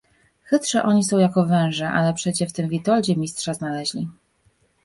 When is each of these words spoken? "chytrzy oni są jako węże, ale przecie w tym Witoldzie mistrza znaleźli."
"chytrzy 0.49 0.83
oni 0.83 1.03
są 1.03 1.17
jako 1.17 1.45
węże, 1.45 1.89
ale 1.89 2.13
przecie 2.13 2.47
w 2.47 2.53
tym 2.53 2.69
Witoldzie 2.69 3.15
mistrza 3.15 3.53
znaleźli." 3.53 4.07